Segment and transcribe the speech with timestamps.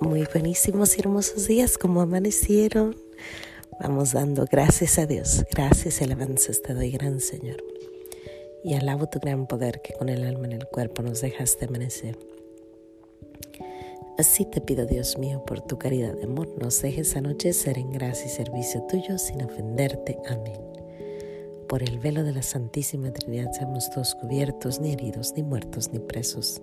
[0.00, 2.94] Muy buenísimos y hermosos días, como amanecieron.
[3.80, 7.56] Vamos dando gracias a Dios, gracias alabanzas te doy, gran Señor.
[8.62, 12.16] Y alabo tu gran poder que con el alma en el cuerpo nos dejaste amanecer.
[14.18, 18.26] Así te pido, Dios mío, por tu caridad de amor, nos dejes anochecer en gracia
[18.26, 20.16] y servicio tuyo sin ofenderte.
[20.28, 20.60] Amén.
[21.68, 25.98] Por el velo de la Santísima Trinidad seamos todos cubiertos, ni heridos, ni muertos, ni
[25.98, 26.62] presos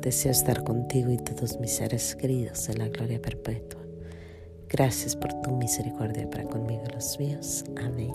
[0.00, 3.80] Deseo estar contigo y todos mis seres queridos en la gloria perpetua.
[4.68, 7.64] Gracias por tu misericordia para conmigo y los míos.
[7.76, 8.12] Amén.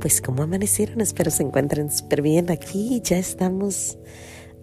[0.00, 3.00] Pues como amanecieron, espero se encuentren súper bien aquí.
[3.04, 3.98] Ya estamos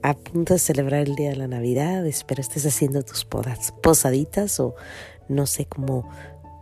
[0.01, 2.05] a punto de celebrar el día de la Navidad.
[2.05, 4.75] Espero estés haciendo tus posaditas o
[5.27, 6.09] no sé cómo,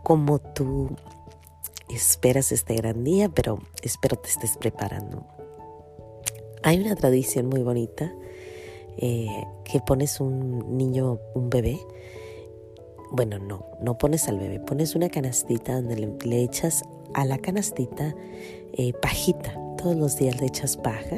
[0.02, 0.96] cómo tú
[1.88, 5.26] esperas este gran día, pero espero te estés preparando.
[6.62, 8.12] Hay una tradición muy bonita
[8.98, 11.78] eh, que pones un niño, un bebé.
[13.12, 16.82] Bueno, no, no pones al bebé, pones una canastita donde le, echas
[17.14, 18.14] a la canastita
[18.72, 19.54] eh, pajita.
[19.76, 21.16] Todos los días le echas paja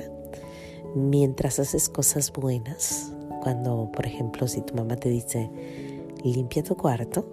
[0.95, 3.13] mientras haces cosas buenas.
[3.43, 5.51] Cuando, por ejemplo, si tu mamá te dice,
[6.23, 7.27] limpia tu cuarto,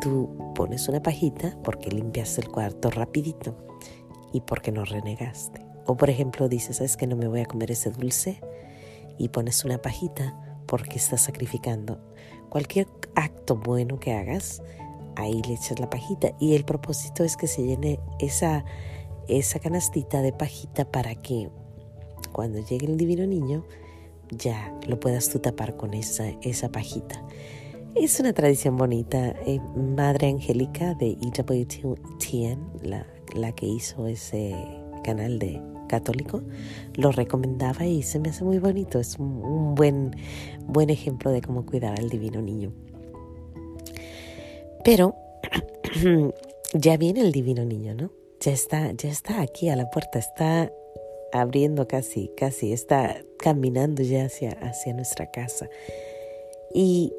[0.00, 3.56] tú pones una pajita porque limpiaste el cuarto rapidito
[4.32, 5.66] y porque no renegaste.
[5.86, 8.40] O por ejemplo dices, ¿sabes que no me voy a comer ese dulce?
[9.18, 11.98] Y pones una pajita porque estás sacrificando.
[12.48, 14.62] Cualquier acto bueno que hagas,
[15.16, 18.64] ahí le echas la pajita y el propósito es que se llene esa,
[19.26, 21.50] esa canastita de pajita para que
[22.32, 23.64] cuando llegue el divino niño
[24.30, 27.22] ya lo puedas tú tapar con esa, esa pajita.
[27.94, 29.34] Es una tradición bonita.
[29.46, 34.54] Eh, Madre Angélica de EWTN, la, la que hizo ese
[35.02, 36.42] canal de católico,
[36.94, 39.00] lo recomendaba y se me hace muy bonito.
[39.00, 40.14] Es un, buen,
[40.62, 42.72] buen ejemplo de cómo cuidar al divino niño.
[44.84, 45.16] Pero
[46.74, 48.12] ya viene el divino niño, ¿no?
[48.40, 50.70] Ya está, ya está aquí a la puerta, está
[51.32, 55.68] abriendo casi, casi, está caminando ya hacia, hacia nuestra casa.
[56.72, 57.12] ¿Y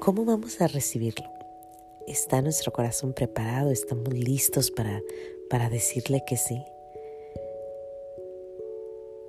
[0.00, 1.26] cómo vamos a recibirlo?
[2.06, 3.70] ¿Está nuestro corazón preparado?
[3.70, 5.02] ¿Estamos listos para,
[5.48, 6.62] para decirle que sí?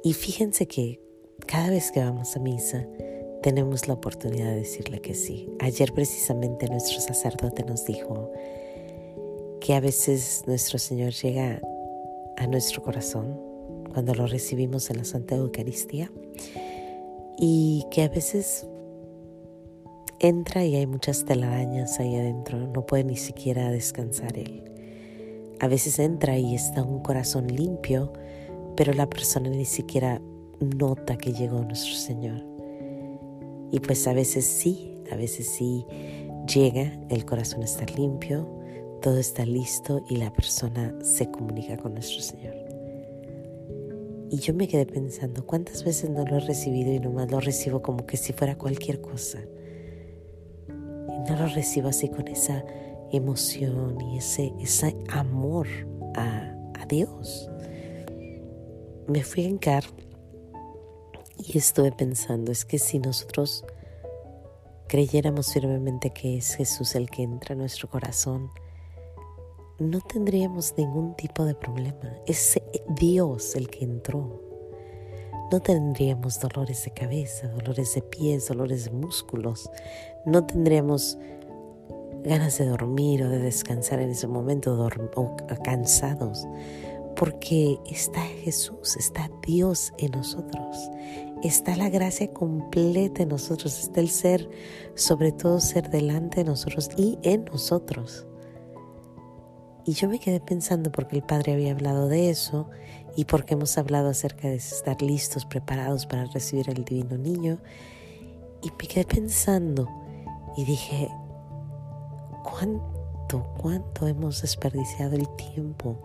[0.04, 1.00] Y fíjense que
[1.46, 2.88] cada vez que vamos a misa
[3.44, 5.50] tenemos la oportunidad de decirle que sí.
[5.60, 8.32] Ayer precisamente nuestro sacerdote nos dijo
[9.60, 11.62] que a veces nuestro Señor llega
[12.38, 13.40] a nuestro corazón
[13.92, 16.12] cuando lo recibimos en la Santa Eucaristía
[17.38, 18.68] y que a veces
[20.20, 24.64] entra y hay muchas telarañas ahí adentro, no puede ni siquiera descansar él.
[25.60, 28.14] A veces entra y está un corazón limpio,
[28.82, 30.20] pero la persona ni siquiera
[30.60, 32.44] nota que llegó nuestro Señor.
[33.72, 35.86] Y pues a veces sí, a veces sí
[36.52, 38.50] llega, el corazón está limpio,
[39.00, 42.56] todo está listo y la persona se comunica con nuestro Señor.
[44.32, 47.84] Y yo me quedé pensando, ¿cuántas veces no lo he recibido y nomás lo recibo
[47.84, 49.42] como que si fuera cualquier cosa?
[50.68, 52.66] Y no lo recibo así con esa
[53.12, 55.68] emoción y ese, ese amor
[56.16, 57.51] a, a Dios
[59.12, 59.84] me fui en car
[61.38, 63.66] y estuve pensando, es que si nosotros
[64.88, 68.50] creyéramos firmemente que es Jesús el que entra a nuestro corazón,
[69.80, 72.16] no tendríamos ningún tipo de problema.
[72.26, 74.42] Es Dios el que entró.
[75.52, 79.70] No tendríamos dolores de cabeza, dolores de pies, dolores de músculos.
[80.26, 81.18] No tendríamos
[82.24, 84.88] ganas de dormir o de descansar en ese momento
[85.64, 86.48] cansados
[87.22, 90.90] porque está Jesús, está Dios en nosotros,
[91.44, 94.50] está la gracia completa en nosotros, está el ser,
[94.96, 98.26] sobre todo ser delante de nosotros y en nosotros.
[99.86, 102.72] Y yo me quedé pensando porque el Padre había hablado de eso
[103.16, 107.60] y porque hemos hablado acerca de estar listos, preparados para recibir al divino niño.
[108.64, 109.88] Y me quedé pensando
[110.58, 111.08] y dije,
[112.42, 116.00] ¿cuánto, cuánto hemos desperdiciado el tiempo?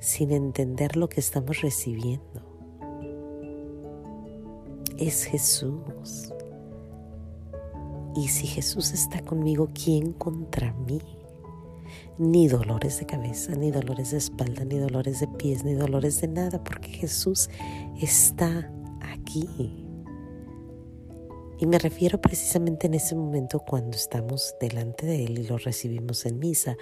[0.00, 2.42] Sin entender lo que estamos recibiendo.
[4.98, 6.32] Es Jesús.
[8.16, 11.00] Y si Jesús está conmigo, ¿quién contra mí?
[12.18, 16.28] Ni dolores de cabeza, ni dolores de espalda, ni dolores de pies, ni dolores de
[16.28, 17.48] nada, porque Jesús
[18.00, 18.70] está
[19.00, 19.48] aquí.
[21.58, 26.24] Y me refiero precisamente en ese momento cuando estamos delante de Él y lo recibimos
[26.26, 26.76] en misa.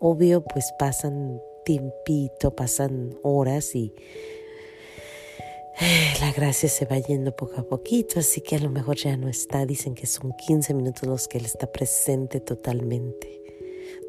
[0.00, 3.92] Obvio, pues pasan tiempito, pasan horas y
[6.18, 9.28] la gracia se va yendo poco a poquito, así que a lo mejor ya no
[9.28, 9.66] está.
[9.66, 13.42] Dicen que son 15 minutos los que Él está presente totalmente,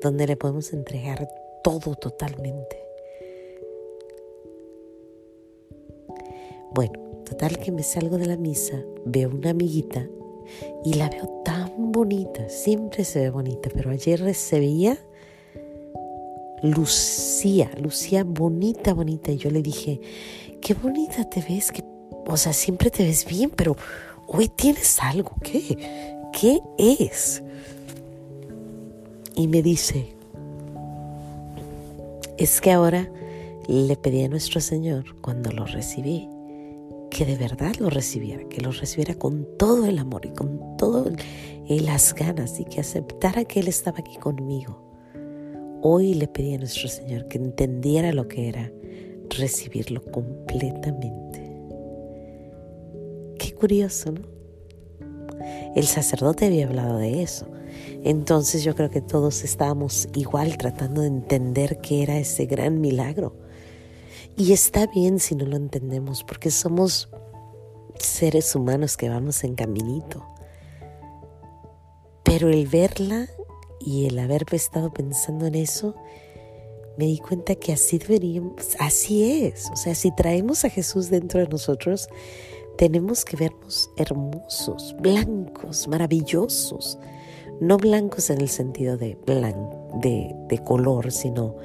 [0.01, 1.27] donde le podemos entregar
[1.61, 2.81] todo totalmente.
[6.71, 6.93] Bueno,
[7.25, 10.07] total que me salgo de la misa, veo una amiguita
[10.85, 14.97] y la veo tan bonita, siempre se ve bonita, pero ayer se veía
[16.63, 19.31] lucía, lucía bonita, bonita.
[19.31, 19.99] Y yo le dije,
[20.61, 21.83] qué bonita te ves, que,
[22.27, 23.75] o sea, siempre te ves bien, pero
[24.27, 25.77] hoy tienes algo, ¿qué?
[26.33, 27.41] ¿Qué es?
[29.35, 30.13] Y me dice,
[32.37, 33.09] es que ahora
[33.67, 36.27] le pedí a nuestro Señor cuando lo recibí
[37.09, 41.13] que de verdad lo recibiera, que lo recibiera con todo el amor y con todas
[41.67, 44.88] las ganas y que aceptara que Él estaba aquí conmigo.
[45.81, 48.69] Hoy le pedí a nuestro Señor que entendiera lo que era
[49.29, 51.51] recibirlo completamente.
[53.37, 54.21] Qué curioso, ¿no?
[55.75, 57.47] El sacerdote había hablado de eso.
[58.03, 63.37] Entonces yo creo que todos estábamos igual tratando de entender qué era ese gran milagro.
[64.35, 67.09] Y está bien si no lo entendemos, porque somos
[67.99, 70.25] seres humanos que vamos en caminito.
[72.23, 73.29] Pero el verla
[73.79, 75.95] y el haber estado pensando en eso,
[76.97, 79.69] me di cuenta que así deberíamos, así es.
[79.71, 82.09] O sea, si traemos a Jesús dentro de nosotros,
[82.77, 86.99] tenemos que vernos hermosos, blancos, maravillosos.
[87.61, 89.17] No blancos en el sentido de,
[90.01, 91.55] de, de color, sino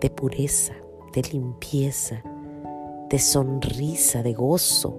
[0.00, 0.74] de pureza,
[1.12, 2.22] de limpieza,
[3.08, 4.98] de sonrisa, de gozo,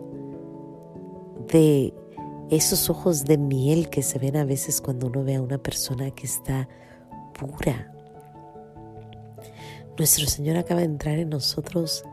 [1.52, 1.94] de
[2.50, 6.12] esos ojos de miel que se ven a veces cuando uno ve a una persona
[6.12, 6.68] que está
[7.34, 7.94] pura,
[9.98, 12.04] nuestro Señor acaba de entrar en nosotros,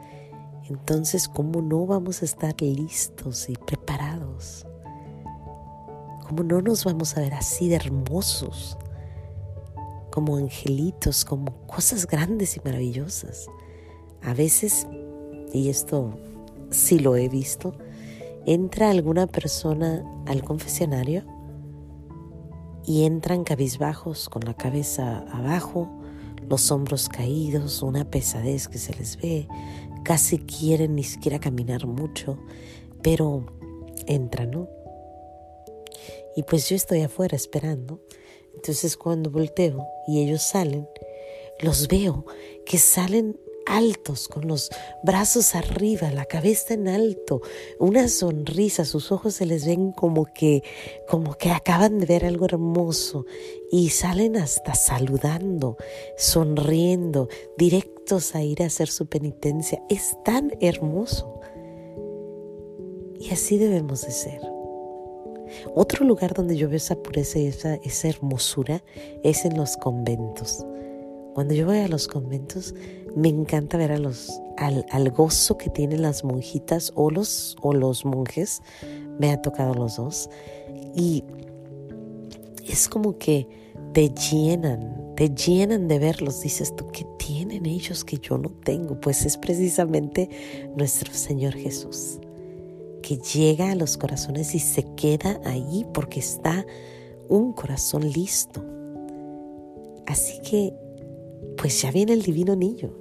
[0.68, 4.66] entonces ¿cómo no vamos a estar listos y preparados?
[6.26, 8.76] ¿Cómo no nos vamos a ver así de hermosos?
[10.10, 13.46] Como angelitos, como cosas grandes y maravillosas.
[14.22, 14.88] A veces,
[15.52, 16.18] y esto
[16.70, 17.76] sí lo he visto,
[18.46, 21.24] entra alguna persona al confesionario
[22.84, 25.90] y entran cabizbajos con la cabeza abajo,
[26.48, 29.48] los hombros caídos, una pesadez que se les ve,
[30.04, 32.38] casi quieren ni siquiera caminar mucho,
[33.02, 33.46] pero
[34.06, 34.68] entran, ¿no?
[36.36, 38.00] Y pues yo estoy afuera esperando.
[38.54, 40.88] Entonces cuando volteo y ellos salen,
[41.60, 42.24] los veo
[42.64, 44.70] que salen altos, con los
[45.02, 47.42] brazos arriba, la cabeza en alto,
[47.78, 50.62] una sonrisa, sus ojos se les ven como que,
[51.08, 53.26] como que acaban de ver algo hermoso
[53.70, 55.76] y salen hasta saludando,
[56.16, 57.28] sonriendo,
[57.58, 59.82] directos a ir a hacer su penitencia.
[59.88, 61.40] Es tan hermoso.
[63.18, 64.40] Y así debemos de ser.
[65.74, 68.82] Otro lugar donde yo veo esa pureza y esa, esa hermosura
[69.22, 70.64] es en los conventos.
[71.36, 72.74] Cuando yo voy a los conventos,
[73.14, 74.06] me encanta ver al,
[74.56, 78.62] al, gozo que tienen las monjitas o los, o los monjes.
[79.18, 80.30] Me ha tocado los dos.
[80.94, 81.24] Y
[82.66, 83.46] es como que
[83.92, 86.40] te llenan, te llenan de verlos.
[86.40, 88.98] Dices tú, ¿qué tienen ellos que yo no tengo?
[88.98, 90.30] Pues es precisamente
[90.74, 92.18] nuestro Señor Jesús,
[93.02, 96.64] que llega a los corazones y se queda ahí porque está
[97.28, 98.64] un corazón listo.
[100.06, 100.72] Así que
[101.56, 102.92] pues ya viene el divino niño.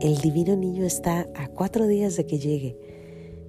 [0.00, 2.76] El divino niño está a cuatro días de que llegue.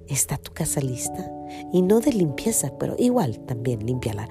[0.08, 1.30] ¿Está tu casa lista?
[1.72, 4.28] Y no de limpieza, pero igual también límpiala.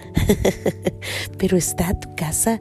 [1.38, 2.60] pero está tu casa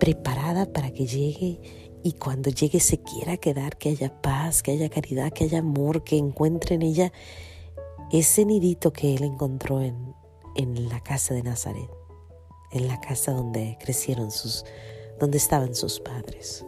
[0.00, 1.60] preparada para que llegue
[2.02, 6.04] y cuando llegue se quiera quedar, que haya paz, que haya caridad, que haya amor,
[6.04, 7.12] que encuentre en ella
[8.12, 10.14] ese nidito que él encontró en,
[10.54, 11.90] en la casa de Nazaret,
[12.72, 14.64] en la casa donde crecieron sus,
[15.18, 16.64] donde estaban sus padres,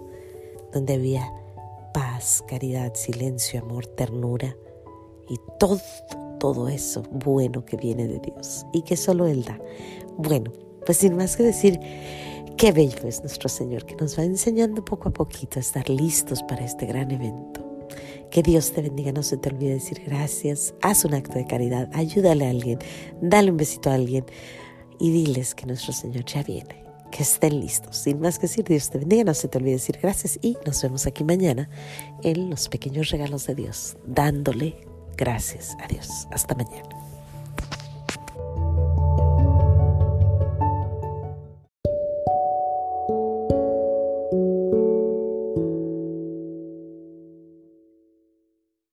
[0.72, 1.32] donde había
[1.92, 4.56] paz, caridad, silencio, amor, ternura
[5.28, 5.80] y todo,
[6.38, 9.58] todo eso bueno que viene de Dios y que solo Él da.
[10.16, 10.52] Bueno,
[10.84, 11.80] pues sin más que decir,
[12.56, 16.42] qué bello es nuestro Señor que nos va enseñando poco a poquito a estar listos
[16.42, 17.64] para este gran evento.
[18.30, 21.88] Que Dios te bendiga, no se te olvide decir gracias, haz un acto de caridad,
[21.92, 22.78] ayúdale a alguien,
[23.20, 24.24] dale un besito a alguien
[24.98, 27.96] y diles que nuestro Señor ya viene, que estén listos.
[27.96, 30.82] Sin más que decir, Dios te bendiga, no se te olvide decir gracias y nos
[30.82, 31.68] vemos aquí mañana
[32.22, 34.76] en los pequeños regalos de Dios, dándole
[35.16, 36.28] gracias a Dios.
[36.30, 37.05] Hasta mañana.